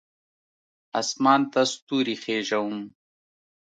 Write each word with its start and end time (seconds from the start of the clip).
اسمان 0.99 1.41
ته 1.51 1.61
ستوري 1.73 2.15
خیژوم 2.23 2.75